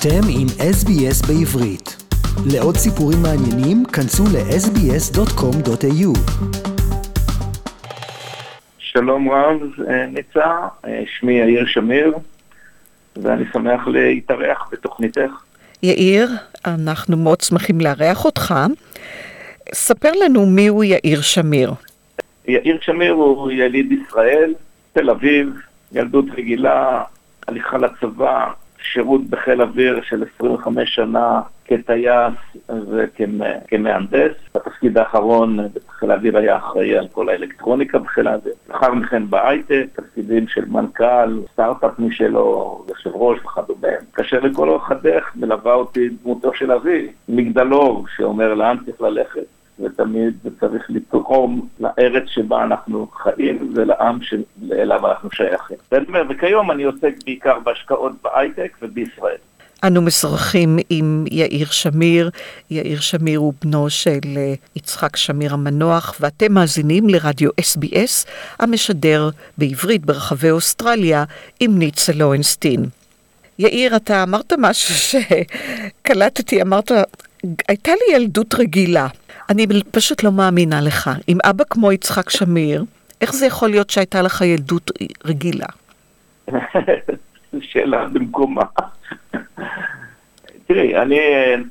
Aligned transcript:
אתם 0.00 0.20
עם 0.30 0.46
SBS 0.46 1.26
בעברית. 1.28 1.96
לעוד 2.52 2.76
סיפורים 2.76 3.18
מעניינים, 3.22 3.84
כנסו 3.84 4.24
ל-sbs.com.au. 4.24 6.18
שלום 8.78 9.30
רב, 9.30 9.60
אה, 9.88 10.06
ניצה, 10.06 10.58
אה, 10.84 11.02
שמי 11.18 11.32
יאיר 11.32 11.66
שמיר, 11.66 12.14
ואני 13.16 13.44
שמח 13.52 13.86
להתארח 13.86 14.68
בתוכניתך. 14.72 15.30
יאיר, 15.82 16.30
אנחנו 16.66 17.16
מאוד 17.16 17.40
שמחים 17.40 17.80
לארח 17.80 18.24
אותך. 18.24 18.54
ספר 19.74 20.12
לנו 20.24 20.46
מיהו 20.46 20.84
יאיר 20.84 21.20
שמיר. 21.20 21.72
יאיר 22.48 22.78
שמיר 22.80 23.12
הוא 23.12 23.50
יליד 23.50 23.92
ישראל, 23.92 24.54
תל 24.92 25.10
אביב, 25.10 25.48
ילדות 25.92 26.24
רגילה, 26.36 27.02
הליכה 27.48 27.78
לצבא, 27.78 28.50
שירות 28.92 29.20
בחיל 29.30 29.62
אוויר 29.62 30.00
של 30.02 30.24
25 30.36 30.94
שנה 30.94 31.40
כטייס 31.64 32.34
וכמהנדס. 32.68 34.32
בתפקיד 34.54 34.98
האחרון 34.98 35.58
בחיל 35.88 36.10
האוויר 36.10 36.38
היה 36.38 36.56
אחראי 36.56 36.96
על 36.96 37.08
כל 37.12 37.28
האלקטרוניקה 37.28 37.98
בחיל 37.98 38.28
האוויר. 38.28 38.54
לאחר 38.68 38.94
מכן 38.94 39.30
בהייטק, 39.30 39.86
תפקידים 39.92 40.48
של 40.48 40.64
מנכ"ל, 40.64 41.40
סטארט-אפ 41.52 41.98
משלו, 41.98 42.84
יושב 42.88 43.10
ראש 43.14 43.38
וכדומה. 43.44 43.88
כאשר 44.14 44.40
לכל 44.40 44.68
אורך 44.68 44.90
הדרך 44.90 45.32
מלווה 45.36 45.74
אותי 45.74 46.08
דמותו 46.08 46.54
של 46.54 46.72
אבי, 46.72 47.08
מגדלור 47.28 48.06
שאומר 48.16 48.54
לאן 48.54 48.76
צריך 48.84 49.00
ללכת. 49.00 49.57
ותמיד 49.88 50.34
צריך 50.60 50.86
לתרום 50.88 51.68
לארץ 51.80 52.22
שבה 52.26 52.64
אנחנו 52.64 53.06
חיים 53.22 53.72
ולעם 53.74 54.18
שאליו 54.22 55.06
אנחנו 55.06 55.30
שייכים. 55.30 55.76
וכיום 56.30 56.70
אני 56.70 56.82
עוסק 56.82 57.14
בעיקר 57.24 57.58
בהשקעות 57.58 58.12
בהייטק 58.22 58.76
ובישראל. 58.82 59.36
אנו 59.84 60.02
משוחחים 60.02 60.78
עם 60.90 61.24
יאיר 61.30 61.66
שמיר. 61.66 62.30
יאיר 62.70 63.00
שמיר 63.00 63.38
הוא 63.38 63.52
בנו 63.64 63.90
של 63.90 64.18
אה, 64.36 64.54
יצחק 64.76 65.16
שמיר 65.16 65.54
המנוח, 65.54 66.16
ואתם 66.20 66.52
מאזינים 66.52 67.08
לרדיו 67.08 67.50
SBS, 67.60 68.28
המשדר 68.58 69.30
בעברית 69.58 70.06
ברחבי 70.06 70.50
אוסטרליה 70.50 71.24
עם 71.60 71.78
ניצה 71.78 72.12
לוינסטין. 72.12 72.84
יאיר, 73.58 73.96
אתה 73.96 74.22
אמרת 74.22 74.52
משהו 74.58 74.94
שקלטתי, 76.04 76.62
אמרת, 76.62 76.92
הייתה 77.68 77.92
לי 77.92 78.16
ילדות 78.16 78.54
רגילה. 78.54 79.06
אני 79.50 79.66
פשוט 79.90 80.22
לא 80.22 80.32
מאמינה 80.32 80.80
לך. 80.80 81.10
עם 81.26 81.38
אבא 81.44 81.64
כמו 81.70 81.92
יצחק 81.92 82.30
שמיר, 82.30 82.84
איך 83.20 83.32
זה 83.32 83.46
יכול 83.46 83.70
להיות 83.70 83.90
שהייתה 83.90 84.22
לך 84.22 84.40
ילדות 84.40 84.90
רגילה? 85.24 85.66
שאלה 87.60 88.08
במקומה. 88.08 88.62
תראי, 90.66 90.96
אני 90.96 91.18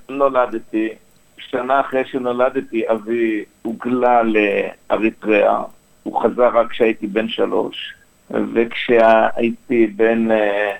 נולדתי, 0.10 0.90
שנה 1.38 1.80
אחרי 1.80 2.06
שנולדתי 2.06 2.84
אבי 2.92 3.46
הוגלה 3.62 4.22
לאריתריאה, 4.24 5.62
הוא 6.04 6.22
חזר 6.22 6.48
רק 6.48 6.70
כשהייתי 6.70 7.08
בן 7.08 7.30
שלוש, 7.30 7.94
וכשהייתי 8.32 9.88
בן, 9.88 10.32
אה, 10.32 10.76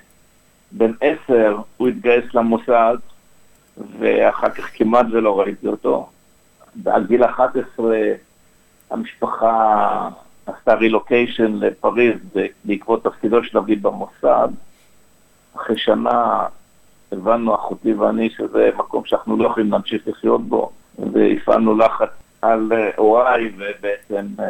בן 0.72 0.92
עשר 1.02 1.58
הוא 1.78 1.88
התגייס 1.88 2.26
למוסד, 2.34 2.98
ואחר 4.00 4.50
כך 4.50 4.70
כמעט 4.74 5.06
ולא 5.12 5.40
ראיתי 5.40 5.68
אותו. 5.68 6.10
ועל 6.84 7.06
גיל 7.06 7.24
11 7.24 7.98
המשפחה 8.92 10.10
עשתה 10.46 10.74
רילוקיישן 10.74 11.54
לפריז 11.54 12.16
בעקבות 12.66 13.04
תפקידו 13.04 13.44
של 13.44 13.58
אבי 13.58 13.76
במוסד. 13.76 14.48
אחרי 15.56 15.78
שנה 15.78 16.46
הבנו, 17.12 17.56
אחותי 17.56 17.94
ואני, 17.94 18.30
שזה 18.30 18.70
מקום 18.78 19.06
שאנחנו 19.06 19.38
לא 19.38 19.48
יכולים 19.48 19.72
להמשיך 19.72 20.08
לחיות 20.08 20.42
בו, 20.42 20.72
והפעלנו 21.14 21.78
לחץ 21.78 22.10
על 22.42 22.72
הוריי, 22.96 23.52
ובעצם 23.58 24.26
אה, 24.40 24.46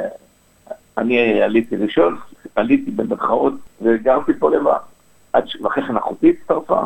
אני 0.98 1.42
עליתי 1.42 1.76
ראשון, 1.76 2.18
עליתי 2.56 2.92
במרכאות, 2.92 3.54
וגרתי 3.82 4.34
פה 4.40 4.52
לבד. 4.52 4.78
ואחרי 5.62 5.84
כן 5.88 5.98
אחותי 5.98 6.30
הצטרפה, 6.30 6.82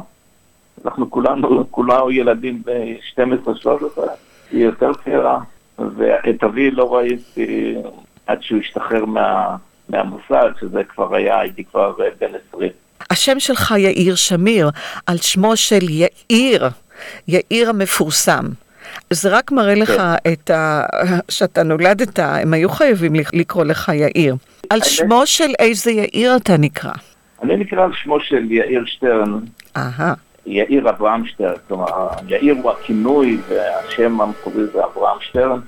אנחנו 0.86 1.12
כולנו, 1.12 1.72
כולנו 1.72 2.12
ילדים 2.12 2.62
ב-12-13, 2.66 4.02
היא 4.52 4.66
יותר 4.66 4.92
צעירה, 5.04 5.40
ואת 5.98 6.44
אבי 6.44 6.72
לא 6.72 6.96
ראיתי 6.96 7.76
עד 8.28 8.44
שהוא 8.44 8.60
השתחרר 8.60 9.06
מה, 9.06 9.56
מהמוסד, 9.90 10.50
שזה 10.60 10.84
כבר 10.84 11.16
היה, 11.16 11.40
הייתי 11.40 11.64
כבר 11.64 11.94
בן 12.20 12.28
20. 12.54 12.70
השם 13.10 13.40
שלך 13.40 13.74
יאיר 13.78 14.16
שמיר, 14.16 14.70
על 15.08 15.18
שמו 15.18 15.56
של 15.56 15.90
יאיר, 15.90 16.70
יאיר 17.28 17.70
המפורסם. 17.70 18.46
זה 19.10 19.30
רק 19.30 19.52
מראה 19.52 19.76
לך 19.76 19.90
כן. 19.90 20.32
את 20.34 20.50
ה... 20.50 20.86
שאתה 21.30 21.64
נולדת, 21.64 22.20
הם 22.20 22.54
היו 22.54 22.70
חייבים 22.70 23.14
לקרוא 23.34 23.64
לך 23.64 23.92
יאיר. 23.94 24.36
על 24.70 24.80
שמו 24.82 25.22
של 25.26 25.52
איזה 25.60 25.92
יאיר 25.92 26.36
אתה 26.36 26.58
נקרא? 26.58 26.92
אני 27.44 27.58
נקרא 27.58 27.84
על 27.84 27.92
שמו 27.94 28.20
של 28.20 28.52
יאיר 28.52 28.86
שטרן. 28.86 29.40
אהה. 29.78 30.14
יאיר 30.46 30.90
אברהם 30.90 31.26
שטרן, 31.26 31.54
כלומר, 31.68 32.08
יאיר 32.28 32.56
הוא 32.64 32.72
הכינוי 32.72 33.42
והשם 33.48 34.22
המקורי 34.22 34.66
זה 34.66 34.86
אברהם 34.86 35.18
שטרן, 35.20 35.60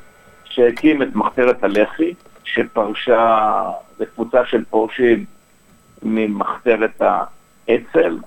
שהקים 0.46 1.02
את 1.02 1.16
מחתרת 1.16 1.64
הלח"י, 1.64 2.14
שפרשה, 2.44 3.64
זו 3.98 4.06
של 4.46 4.64
פורשים 4.70 5.26
ממחתרת 6.04 7.02
האצ"ל 7.02 8.18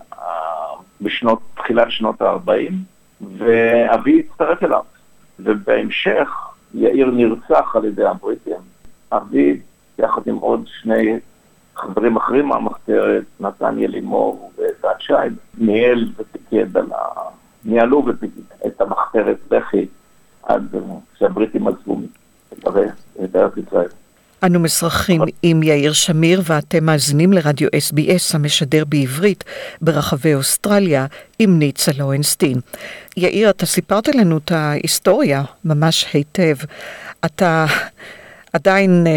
בשנות, 1.01 1.39
תחילת 1.57 1.91
שנות 1.91 2.23
ה-40, 2.23 2.73
ואבי 3.39 4.21
הצטרף 4.21 4.63
אליו. 4.63 4.83
ובהמשך 5.39 6.29
יאיר 6.75 7.11
נרצח 7.11 7.77
על 7.77 7.85
ידי 7.85 8.05
הבריטים. 8.05 8.55
אבי, 9.13 9.61
יחד 9.99 10.23
עם 10.27 10.37
עוד 10.37 10.65
שני 10.83 11.19
חברים 11.77 12.17
אחרים 12.17 12.47
מהמחתרת, 12.47 13.23
נתניה 13.41 13.89
לימור 13.89 14.53
ודן 14.59 14.89
שייב, 14.99 15.33
ניהל 15.59 16.09
ופיקד 16.17 16.77
על 16.77 16.93
ה... 16.93 16.97
ניהלו 17.65 18.07
את 18.67 18.81
המחתרת 18.81 19.37
לח"י 19.51 19.87
עד 20.43 20.75
שהבריטים 21.19 21.69
עזבו 21.69 21.99
את 23.25 23.37
ארץ 23.37 23.53
ישראל. 23.67 23.89
אנו 24.45 24.61
משוחחים 24.61 25.23
עם 25.43 25.63
יאיר 25.63 25.93
שמיר 25.93 26.43
ואתם 26.45 26.85
מאזינים 26.85 27.33
לרדיו 27.33 27.69
SBS 27.69 28.35
המשדר 28.35 28.85
בעברית 28.89 29.45
ברחבי 29.81 30.35
אוסטרליה 30.35 31.07
עם 31.39 31.59
ניצה 31.59 31.93
לוינסטין. 31.99 32.61
יאיר, 33.17 33.51
אתה 33.51 33.67
סיפרת 33.67 34.09
לנו 34.09 34.37
את 34.39 34.53
ההיסטוריה 34.53 35.43
ממש 35.65 36.07
היטב. 36.13 36.57
אתה 37.25 37.67
עדיין 38.53 39.07
אה, 39.07 39.13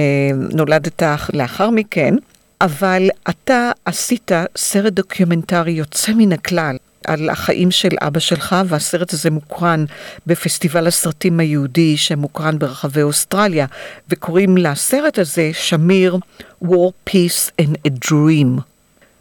נולדת 0.53 1.03
לאחר 1.33 1.69
מכן, 1.69 2.15
אבל 2.61 3.09
אתה 3.29 3.71
עשית 3.85 4.31
סרט 4.57 4.93
דוקומנטרי 4.93 5.71
יוצא 5.71 6.11
מן 6.17 6.31
הכלל 6.31 6.75
על 7.07 7.29
החיים 7.29 7.71
של 7.71 7.89
אבא 8.01 8.19
שלך, 8.19 8.55
והסרט 8.65 9.13
הזה 9.13 9.31
מוקרן 9.31 9.85
בפסטיבל 10.27 10.87
הסרטים 10.87 11.39
היהודי 11.39 11.97
שמוקרן 11.97 12.59
ברחבי 12.59 13.01
אוסטרליה, 13.01 13.65
וקוראים 14.09 14.57
לסרט 14.57 15.19
הזה 15.19 15.49
שמיר 15.53 16.17
War, 16.63 17.09
Peace 17.09 17.61
and 17.61 17.75
a 17.87 17.91
Dream. 18.09 18.61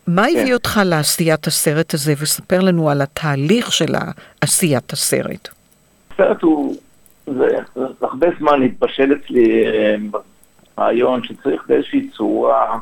מה 0.06 0.22
כן. 0.32 0.38
הביא 0.40 0.54
אותך 0.54 0.80
לעשיית 0.84 1.46
הסרט 1.46 1.94
הזה, 1.94 2.12
וספר 2.18 2.60
לנו 2.60 2.90
על 2.90 3.02
התהליך 3.02 3.72
של 3.72 3.94
עשיית 4.40 4.92
הסרט. 4.92 5.48
הסרט 6.14 6.42
הוא, 6.42 6.76
זה, 7.26 7.48
זה 7.74 7.84
הרבה 8.00 8.26
זמן 8.38 8.62
התבשל 8.62 9.12
אצלי 9.12 9.66
אה, 9.66 9.96
רעיון 10.78 11.22
שצריך 11.24 11.62
באיזושהי 11.68 12.08
צורה 12.16 12.78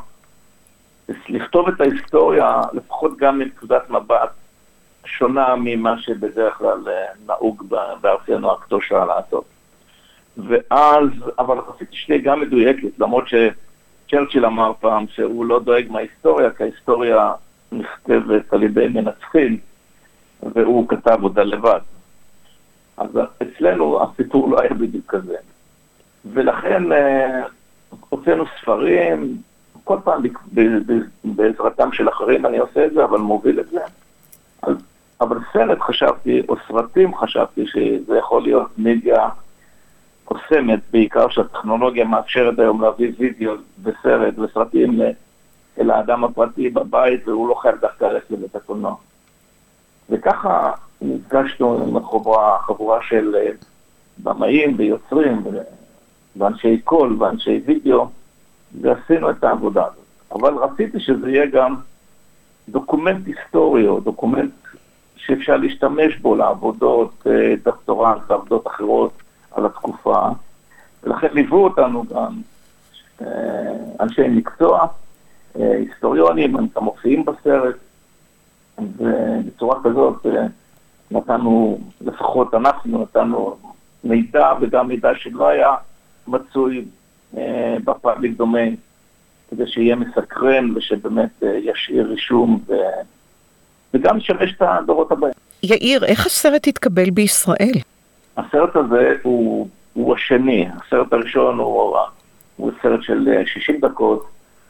לכתוב 1.29 1.67
את 1.67 1.81
ההיסטוריה, 1.81 2.61
לפחות 2.73 3.17
גם 3.17 3.39
מנקודת 3.39 3.89
מבט 3.89 4.29
שונה 5.05 5.55
ממה 5.55 5.97
שבדרך 5.99 6.57
כלל 6.57 6.87
אה, 6.87 7.05
נהוג 7.27 7.63
בארצנו 8.01 8.51
הקדושה 8.51 9.05
לעשות. 9.05 9.45
ואז, 10.37 11.09
אבל 11.39 11.57
רציתי 11.57 11.95
שתהיה 11.95 12.19
גם 12.19 12.41
מדויקת, 12.41 12.99
למרות 12.99 13.23
שצ'רצ'יל 13.27 14.45
אמר 14.45 14.71
פעם 14.79 15.05
שהוא 15.07 15.45
לא 15.45 15.59
דואג 15.59 15.85
מההיסטוריה, 15.89 16.49
כי 16.49 16.63
ההיסטוריה 16.63 17.31
נכתבת 17.71 18.53
על 18.53 18.63
ידי 18.63 18.87
מנצחים, 18.87 19.57
והוא 20.43 20.87
כתב 20.89 21.19
אותה 21.23 21.43
לבד. 21.43 21.79
אז 22.97 23.09
אצלנו 23.43 24.03
הסיפור 24.03 24.49
לא 24.49 24.61
היה 24.61 24.73
בדיוק 24.73 25.05
כזה. 25.07 25.35
ולכן 26.33 26.91
אה, 26.91 27.41
הוצאנו 28.09 28.43
ספרים, 28.61 29.37
כל 29.87 29.97
פעם 30.03 30.21
בעזרתם 31.23 31.91
של 31.91 32.09
אחרים 32.09 32.45
אני 32.45 32.57
עושה 32.57 32.85
את 32.85 32.93
זה, 32.93 33.03
אבל 33.03 33.19
מוביל 33.19 33.59
את 33.59 33.69
זה. 33.69 33.79
אבל 35.21 35.37
סרט 35.53 35.79
חשבתי, 35.79 36.41
או 36.49 36.55
סרטים 36.67 37.15
חשבתי 37.15 37.65
שזה 37.67 38.17
יכול 38.17 38.41
להיות 38.43 38.67
מדיה 38.77 39.29
קוסמת, 40.25 40.79
בעיקר 40.91 41.29
שהטכנולוגיה 41.29 42.05
מאפשרת 42.05 42.59
היום 42.59 42.81
להביא 42.81 43.11
וידאו 43.19 43.51
וסרט 43.83 44.39
וסרטים 44.39 44.99
אל 45.79 45.91
האדם 45.91 46.23
הפרטי 46.23 46.69
בבית, 46.69 47.27
והוא 47.27 47.49
לא 47.49 47.53
חייב 47.53 47.75
דווקא 47.81 48.05
ללכת 48.05 48.31
לבית 48.31 48.55
הקולנוע. 48.55 48.95
וככה 50.09 50.71
נפגשנו 51.01 51.83
עם 51.87 51.97
החבורה, 51.97 52.59
חבורה 52.59 52.99
של 53.01 53.35
אה, 53.35 53.51
במאים 54.23 54.75
ויוצרים 54.77 55.43
ואנשי 56.35 56.77
קול 56.77 57.15
ואנשי 57.19 57.61
וידאו, 57.65 58.07
ועשינו 58.81 59.29
את 59.29 59.43
העבודה 59.43 59.85
הזאת. 59.85 60.05
אבל 60.31 60.53
רציתי 60.53 60.99
שזה 60.99 61.29
יהיה 61.29 61.45
גם 61.45 61.75
דוקומנט 62.69 63.27
היסטורי 63.27 63.87
או 63.87 63.99
דוקומנט 63.99 64.51
שאפשר 65.15 65.57
להשתמש 65.57 66.17
בו 66.17 66.35
לעבודות 66.35 67.27
אה, 67.27 67.53
דוקטורנט 67.63 68.21
ועבודות 68.27 68.67
אחרות 68.67 69.11
על 69.51 69.65
התקופה, 69.65 70.29
ולכן 71.03 71.27
ליוו 71.33 71.63
אותנו 71.63 72.03
גם 72.13 72.41
אה, 73.21 73.27
אנשי 73.99 74.27
מקצוע, 74.27 74.87
אה, 75.59 75.77
היסטוריונים, 75.77 76.55
הם 76.55 76.67
גם 76.75 76.83
מופיעים 76.83 77.25
בסרט, 77.25 77.75
ובצורה 78.97 79.83
כזאת 79.83 80.25
נתנו, 81.11 81.79
לפחות 82.01 82.53
אנחנו 82.53 83.01
נתנו 83.01 83.57
מידע 84.03 84.53
וגם 84.61 84.87
מידע 84.87 85.09
שלא 85.15 85.47
היה 85.47 85.75
מצוי 86.27 86.85
בפאבליק 87.83 88.37
דומיין, 88.37 88.75
כדי 89.49 89.67
שיהיה 89.67 89.95
מסקרן 89.95 90.77
ושבאמת 90.77 91.43
ישאיר 91.63 92.07
רישום 92.07 92.59
ו... 92.67 92.73
וגם 93.93 94.17
לשמש 94.17 94.53
את 94.57 94.61
הדורות 94.61 95.11
הבאים. 95.11 95.33
יאיר, 95.63 96.05
איך 96.05 96.25
הסרט 96.25 96.67
התקבל 96.67 97.09
בישראל? 97.09 97.73
הסרט 98.37 98.75
הזה 98.75 99.15
הוא, 99.23 99.67
הוא 99.93 100.15
השני, 100.15 100.67
הסרט 100.75 101.13
הראשון 101.13 101.59
הוא, 101.59 101.97
הוא 102.55 102.71
סרט 102.81 103.03
של 103.03 103.29
60 103.45 103.75
אה, 103.75 103.89
דקות, 103.89 104.27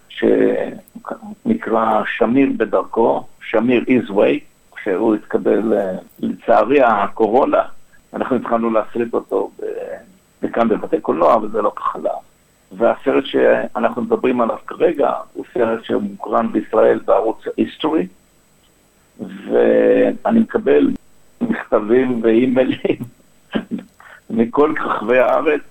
שנקרא 0.10 2.02
שמיר 2.18 2.50
בדרכו, 2.58 3.24
שמיר 3.42 3.84
is 3.84 4.10
way, 4.10 4.40
כשהוא 4.76 5.16
התקבל, 5.16 5.74
אה, 5.74 5.92
לצערי 6.20 6.82
הקורונה, 6.82 7.62
אנחנו 8.14 8.36
התחלנו 8.36 8.70
להסריט 8.70 9.14
אותו 9.14 9.52
בכאן 10.42 10.70
בבתי 10.70 11.00
קולנוע, 11.00 11.38
וזה 11.38 11.62
לא 11.62 11.72
ככה 11.76 12.00
לה. 12.00 12.12
והסרט 12.72 13.26
שאנחנו 13.26 14.02
מדברים 14.02 14.42
עליו 14.42 14.58
כרגע 14.68 15.12
הוא 15.34 15.46
סרט 15.54 15.84
שמוקרן 15.84 16.52
בישראל 16.52 17.00
בערוץ 17.06 17.44
היסטורי, 17.58 18.08
ואני 19.20 20.40
מקבל 20.40 20.92
מכתבים 21.42 22.20
ואימיילים 22.24 22.98
מכל 24.30 24.74
רחבי 24.80 25.18
הארץ, 25.18 25.62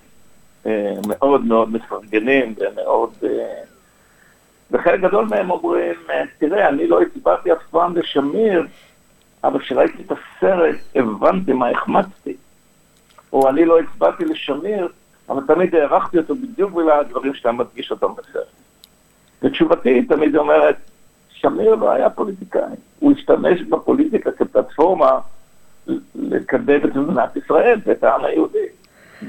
אה, 0.66 0.94
מאוד 1.06 1.44
מאוד 1.44 1.72
מפרגנים 1.72 2.54
ומאוד... 2.58 3.10
אה, 3.24 3.62
וחלק 4.70 5.00
גדול 5.00 5.26
מהם 5.30 5.50
אומרים, 5.50 5.94
אה, 6.10 6.22
תראה, 6.38 6.68
אני 6.68 6.86
לא 6.86 7.02
הצבעתי 7.02 7.52
אף 7.52 7.66
פעם 7.70 7.96
לשמיר, 7.96 8.66
אבל 9.44 9.60
כשראיתי 9.60 10.02
את 10.02 10.12
הסרט 10.12 10.76
הבנתי 10.94 11.52
מה 11.52 11.68
החמצתי. 11.70 12.36
או 13.32 13.48
אני 13.48 13.64
לא 13.64 13.78
הצבעתי 13.80 14.24
לשמיר, 14.24 14.88
אבל 15.28 15.42
תמיד 15.46 15.74
הערכתי 15.74 16.18
אותו 16.18 16.34
בדיוק 16.34 16.72
בגלל 16.72 17.00
הדברים 17.00 17.34
שאתה 17.34 17.52
מדגיש 17.52 17.90
אותם 17.90 18.14
בסרט. 18.16 18.46
ותשובתי 19.42 20.02
תמיד 20.02 20.36
אומרת, 20.36 20.76
שמיר 21.28 21.74
לא 21.74 21.90
היה 21.90 22.10
פוליטיקאי, 22.10 22.76
הוא 22.98 23.12
השתמש 23.12 23.62
בפוליטיקה 23.62 24.32
כפלטפורמה 24.32 25.18
לקדם 26.14 26.80
את 26.84 26.96
מדינת 26.96 27.36
ישראל 27.36 27.80
ואת 27.86 28.04
העם 28.04 28.24
היהודי. 28.24 28.66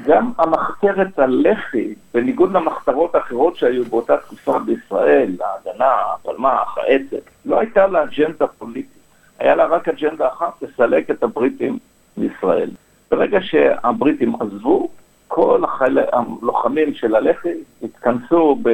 גם 0.06 0.32
המחתרת 0.38 1.20
הלח"י, 1.20 1.96
בניגוד 2.14 2.52
למחתרות 2.52 3.16
האחרות 3.16 3.56
שהיו 3.56 3.86
באותה 3.86 4.18
תקופה 4.18 4.60
בישראל, 4.60 5.36
ההגנה, 5.40 5.92
הפלמ"ח, 6.14 6.78
האצ"ל, 6.78 7.18
לא 7.46 7.60
הייתה 7.60 7.88
לה 7.88 8.04
אג'נדה 8.04 8.48
פוליטית. 8.48 8.92
היה 9.40 9.56
לה 9.56 9.66
רק 9.66 9.90
אג'נדה 9.90 10.28
אחת, 10.28 10.62
לסלק 10.62 11.12
את 11.12 11.24
הבריטים 11.24 11.80
מישראל. 12.18 12.70
ברגע 13.12 13.42
שהבריטים 13.42 14.36
עזבו, 14.42 14.90
כל 15.38 15.64
החייל... 15.64 16.00
הלוחמים 16.12 16.94
של 16.94 17.16
הלח"י 17.16 17.54
התכנסו 17.84 18.58
ב... 18.64 18.70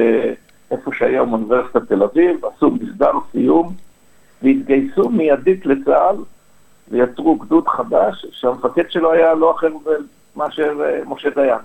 איפה 0.70 0.90
שהיום 0.94 1.32
אוניברסיטת 1.32 1.88
תל 1.88 2.02
אביב, 2.02 2.44
עשו 2.44 2.70
מסדר 2.70 3.12
סיום 3.32 3.72
והתגייסו 4.42 5.08
מיידית 5.08 5.66
לצה"ל 5.66 6.16
ויצרו 6.88 7.36
גדוד 7.36 7.68
חדש 7.68 8.26
שהמפקד 8.30 8.90
שלו 8.90 9.12
היה 9.12 9.34
לא 9.34 9.54
אחר 9.54 9.68
מאשר 10.36 10.80
אה, 10.84 11.00
משה 11.06 11.30
דיין. 11.30 11.58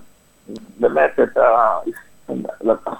באמת, 0.80 1.20
את 1.20 1.36
ה... 1.36 1.78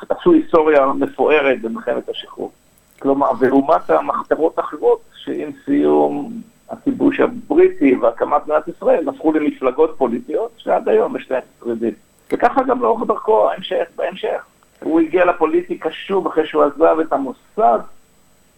עשו 0.09 0.33
היסטוריה 0.33 0.87
מפוארת 0.87 1.63
במלחמת 1.63 2.09
השחרור. 2.09 2.53
כלומר, 2.99 3.31
ולעומת 3.39 3.91
המחתרות 3.91 4.59
האחרות, 4.59 5.01
שעם 5.15 5.51
סיום 5.65 6.33
הכיבוש 6.71 7.21
הבריטי 7.21 7.97
והקמת 7.97 8.43
מדינת 8.47 8.69
ישראל, 8.69 9.09
הפכו 9.09 9.33
למפלגות 9.33 9.95
פוליטיות 9.99 10.51
שעד 10.57 10.89
היום 10.89 11.17
יש 11.17 11.31
להן 11.31 11.41
שרידים. 11.61 11.95
וככה 12.33 12.63
גם 12.63 12.83
לאורך 12.83 13.09
דרכו 13.09 13.51
ההמשך, 13.51 13.85
בהמשך. 13.97 14.45
הוא 14.83 15.01
הגיע 15.01 15.25
לפוליטיקה 15.25 15.91
שוב 15.91 16.27
אחרי 16.27 16.47
שהוא 16.47 16.63
עזב 16.63 16.97
את 17.01 17.13
המוסד, 17.13 17.79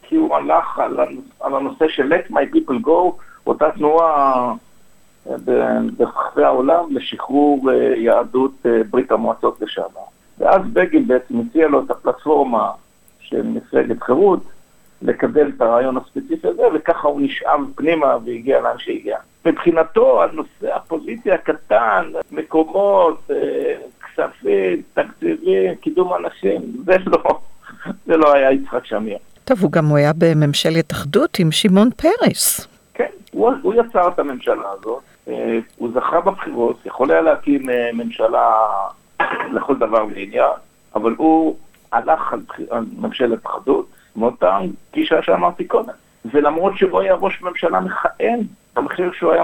כי 0.02 0.16
הוא 0.16 0.36
הלך 0.36 0.78
על, 0.78 1.00
על 1.40 1.54
הנושא 1.54 1.88
של 1.88 2.12
let 2.12 2.30
my 2.32 2.54
people 2.54 2.86
go, 2.86 3.12
אותה 3.46 3.70
תנועה 3.70 4.52
אה, 5.30 5.34
ברחבי 5.96 6.44
העולם 6.44 6.84
לשחרור 6.96 7.70
אה, 7.70 7.74
יהדות 7.96 8.52
אה, 8.66 8.80
ברית 8.90 9.12
המועצות 9.12 9.60
לשעבר. 9.60 10.00
ואז 10.38 10.62
בגין 10.72 11.06
בעצם 11.06 11.40
הציע 11.40 11.68
לו 11.68 11.84
את 11.84 11.90
הפלטפורמה 11.90 12.70
של 13.20 13.42
מפלגת 13.42 14.02
חירות, 14.02 14.40
לקדם 15.02 15.50
את 15.56 15.60
הרעיון 15.60 15.96
הספציפי 15.96 16.48
הזה, 16.48 16.62
וככה 16.74 17.08
הוא 17.08 17.20
נשאב 17.20 17.60
פנימה 17.74 18.16
והגיע 18.24 18.60
לאן 18.60 18.78
שהגיע. 18.78 19.16
מבחינתו, 19.46 20.22
הנושא 20.22 20.74
הפוליטי 20.76 21.32
הקטן, 21.32 22.12
מקומות, 22.32 23.30
כספים, 24.00 24.82
תקציבים, 24.94 25.74
קידום 25.74 26.12
אנשים, 26.14 26.60
זה 26.84 26.96
לא, 27.06 27.40
זה 28.06 28.16
לא 28.16 28.32
היה 28.34 28.52
יצחק 28.52 28.86
שמיר. 28.86 29.18
טוב, 29.44 29.60
הוא 29.62 29.72
גם 29.72 29.86
הוא 29.86 29.96
היה 29.96 30.12
בממשלת 30.18 30.92
אחדות 30.92 31.38
עם 31.38 31.52
שמעון 31.52 31.90
פרס. 31.90 32.66
כן, 32.94 33.06
הוא, 33.32 33.50
הוא 33.62 33.74
יצר 33.74 34.08
את 34.08 34.18
הממשלה 34.18 34.70
הזאת, 34.78 35.02
אה, 35.28 35.58
הוא 35.76 35.90
זכה 35.94 36.20
בבחירות, 36.20 36.86
יכול 36.86 37.10
היה 37.10 37.20
להקים 37.20 37.70
אה, 37.70 37.90
ממשלה 37.92 38.50
לכל 39.54 39.76
דבר 39.76 40.06
ועניין, 40.06 40.50
אבל 40.94 41.14
הוא 41.18 41.56
הלך 41.92 42.32
על, 42.32 42.40
על 42.70 42.84
ממשלת 42.98 43.46
אחדות, 43.46 43.86
מאותה 44.16 44.58
גישה 44.92 45.22
שאמרתי 45.22 45.64
קודם. 45.64 45.92
ולמרות 46.24 46.76
שהוא 46.76 47.00
היה 47.00 47.14
ראש 47.14 47.42
ממשלה 47.42 47.80
מכהן, 47.80 48.40
המחיר 48.76 49.12
שהוא 49.12 49.32
היה 49.32 49.42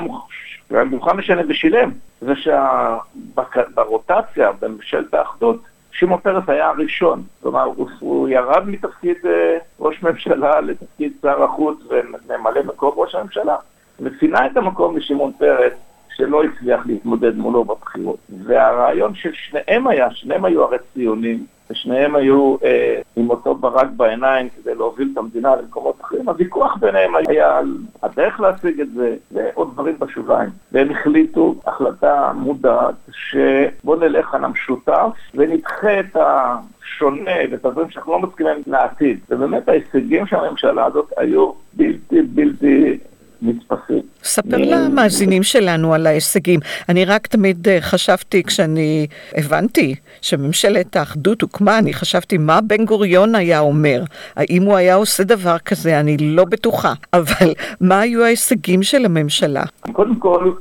מוכן 0.84 1.16
לשלם 1.16 1.46
ושילם, 1.48 1.90
זה 2.20 2.32
שברוטציה 2.36 4.52
בממשלת 4.60 5.14
האחדות, 5.14 5.62
שמעון 5.90 6.20
פרס 6.20 6.48
היה 6.48 6.68
הראשון. 6.68 7.22
כלומר, 7.42 7.62
הוא, 7.62 7.88
הוא 7.98 8.28
ירד 8.28 8.68
מתפקיד 8.68 9.16
אה, 9.26 9.58
ראש 9.80 10.02
ממשלה 10.02 10.60
לתפקיד 10.60 11.12
שר 11.22 11.42
החוץ 11.42 11.78
וממלא 11.88 12.62
מקום 12.64 12.92
ראש 12.96 13.14
הממשלה, 13.14 13.56
ופינה 14.00 14.46
את 14.46 14.56
המקום 14.56 14.96
לשמעון 14.96 15.32
פרס, 15.38 15.72
שלא 16.16 16.42
הצליח 16.44 16.86
להתמודד 16.86 17.36
מולו 17.36 17.64
בבחירות. 17.64 18.18
והרעיון 18.44 19.14
של 19.14 19.30
שניהם 19.32 19.86
היה, 19.86 20.10
שניהם 20.10 20.44
היו 20.44 20.64
הרי 20.64 20.78
ציונים, 20.94 21.46
ושניהם 21.70 22.16
היו 22.16 22.56
אה, 22.64 23.00
עם 23.16 23.30
אותו 23.30 23.54
ברק 23.54 23.88
בעיניים 23.96 24.48
כדי 24.48 24.74
להוביל 24.74 25.08
את 25.12 25.18
המדינה 25.18 25.56
למקומות 25.56 26.00
אחרים, 26.00 26.28
הוויכוח 26.28 26.76
ביניהם 26.76 27.12
היה 27.16 27.58
על 27.58 27.76
הדרך 28.02 28.40
להשיג 28.40 28.80
את 28.80 28.90
זה 28.92 29.16
ועוד 29.32 29.72
דברים 29.72 29.98
בשוליים. 29.98 30.50
והם 30.72 30.90
החליטו 30.90 31.54
החלטה 31.66 32.32
מודעת 32.34 32.94
שבוא 33.10 33.96
נלך 33.96 34.34
על 34.34 34.44
המשותף 34.44 35.16
ונדחה 35.34 36.00
את 36.00 36.16
השונה 36.16 37.36
ואת 37.50 37.64
הדברים 37.64 37.90
שאנחנו 37.90 38.12
לא 38.12 38.18
מסכימים 38.18 38.62
לעתיד. 38.66 39.18
ובאמת 39.30 39.68
ההישגים 39.68 40.26
של 40.26 40.36
הממשלה 40.36 40.84
הזאת 40.84 41.12
היו 41.16 41.52
בלתי 41.74 42.22
בלתי 42.22 42.98
נתפסים. 43.42 44.02
ספר 44.28 44.56
למאזינים 44.56 45.42
שלנו 45.42 45.94
על 45.94 46.06
ההישגים. 46.06 46.60
אני 46.88 47.04
רק 47.04 47.26
תמיד 47.26 47.68
אה, 47.68 47.80
חשבתי, 47.80 48.42
כשאני 48.42 49.06
הבנתי 49.34 49.94
שממשלת 50.22 50.96
האחדות 50.96 51.42
הוקמה, 51.42 51.78
אני 51.78 51.94
חשבתי 51.94 52.38
מה 52.38 52.60
בן 52.60 52.84
גוריון 52.84 53.34
היה 53.34 53.58
אומר. 53.58 54.02
האם 54.36 54.62
הוא 54.62 54.76
היה 54.76 54.94
עושה 54.94 55.24
דבר 55.24 55.58
כזה? 55.58 56.00
אני 56.00 56.16
לא 56.20 56.44
בטוחה. 56.44 56.92
אבל 57.12 57.54
מה 57.80 58.00
היו 58.00 58.24
ההישגים 58.24 58.82
של 58.82 59.04
הממשלה? 59.04 59.62
קודם 59.92 60.16
כל, 60.16 60.52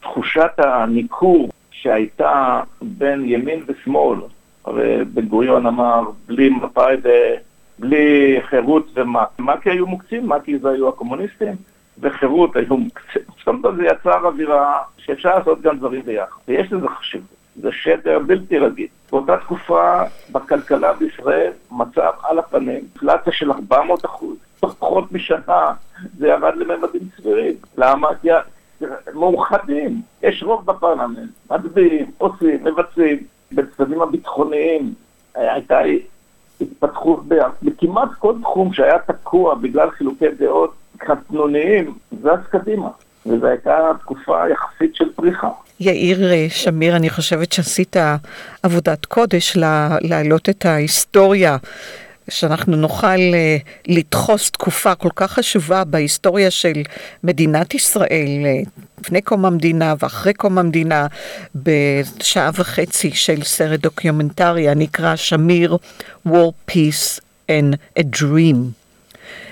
תחושת 0.00 0.58
הניכור 0.58 1.48
שהייתה 1.70 2.60
בין 2.82 3.24
ימין 3.26 3.60
ושמאל, 3.68 4.18
הרי 4.64 5.04
בן 5.04 5.26
גוריון 5.26 5.66
אמר, 5.66 6.02
בלי 6.28 6.48
מפא"י 6.48 6.94
ובלי 7.78 8.38
חירות 8.42 8.86
ומה, 8.94 9.24
מה 9.38 9.56
כי 9.56 9.70
היו 9.70 9.86
מוקצים? 9.86 10.26
מה 10.26 10.40
כי 10.40 10.58
זה 10.58 10.68
היו 10.68 10.88
הקומוניסטים? 10.88 11.71
וחירות 12.02 12.56
היו 12.56 12.76
מוקצים. 12.76 13.22
זאת 13.38 13.48
אומרת, 13.48 13.76
זה 13.76 13.84
יצר 13.84 14.26
אווירה 14.26 14.78
שאפשר 14.98 15.38
לעשות 15.38 15.60
גם 15.60 15.78
דברים 15.78 16.02
ביחד, 16.02 16.36
ויש 16.48 16.72
לזה 16.72 16.88
חשיבות. 16.88 17.28
זה 17.56 17.72
שדר 17.72 18.18
בלתי 18.18 18.58
רגיל. 18.58 18.86
באותה 19.10 19.36
תקופה 19.36 20.02
בכלכלה 20.32 20.92
בישראל 20.92 21.52
מצב 21.70 22.10
על 22.22 22.38
הפנים, 22.38 22.68
אינפלציה 22.68 23.32
של 23.32 23.52
400 23.52 24.04
אחוז. 24.04 24.36
תוך 24.60 24.74
פחות 24.78 25.12
משנה 25.12 25.72
זה 26.18 26.28
ירד 26.28 26.56
לממדים 26.56 27.02
סבירים. 27.16 27.54
למה? 27.78 28.08
כי 28.20 28.28
רוב 30.42 30.66
בפרלמנט, 30.66 31.30
מצביעים, 31.50 32.10
עושים, 32.18 32.64
מבצעים, 32.64 33.18
בצדדים 33.52 34.02
הביטחוניים 34.02 34.94
הייתה 35.34 35.78
התפתחות 36.60 37.20
בכמעט 37.62 38.08
כל 38.18 38.34
תחום 38.42 38.72
שהיה 38.72 38.98
תקוע 38.98 39.54
בגלל 39.54 39.90
חילוקי 39.90 40.28
דעות 40.28 40.74
קטנוניים, 41.06 41.94
זז 42.22 42.46
קדימה. 42.50 42.88
וזו 43.26 43.46
הייתה 43.46 43.78
תקופה 44.00 44.48
יחסית 44.48 44.96
של 44.96 45.12
פריחה. 45.14 45.48
יאיר 45.80 46.32
אה, 46.32 46.46
שמיר, 46.48 46.96
אני 46.96 47.10
חושבת 47.10 47.52
שעשית 47.52 47.96
עבודת 48.62 49.04
קודש 49.04 49.56
להעלות 50.00 50.48
את 50.48 50.66
ההיסטוריה 50.66 51.56
שאנחנו 52.30 52.76
נוכל 52.76 53.06
אה, 53.06 53.56
לדחוס 53.86 54.50
תקופה 54.50 54.94
כל 54.94 55.08
כך 55.16 55.32
חשובה 55.32 55.84
בהיסטוריה 55.84 56.50
של 56.50 56.82
מדינת 57.24 57.74
ישראל, 57.74 58.42
אה, 58.44 58.60
לפני 59.00 59.22
קום 59.22 59.44
המדינה 59.44 59.94
ואחרי 59.98 60.34
קום 60.34 60.58
המדינה, 60.58 61.06
בשעה 61.54 62.50
וחצי 62.54 63.10
של 63.10 63.42
סרט 63.42 63.80
דוקיומנטרי 63.80 64.68
הנקרא 64.68 65.16
שמיר, 65.16 65.76
War, 66.28 66.70
Peace 66.70 67.20
and 67.48 68.00
a 68.00 68.02
Dream. 68.02 68.81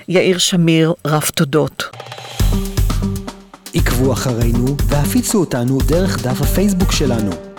יאיר 0.07 0.37
שמיר, 0.37 0.93
רב 1.07 1.29
תודות. 1.35 1.83
עקבו 3.73 4.13
אחרינו 4.13 4.77
והפיצו 4.87 5.39
אותנו 5.39 5.77
דרך 5.87 6.23
דף 6.27 6.41
הפייסבוק 6.41 6.91
שלנו. 6.91 7.50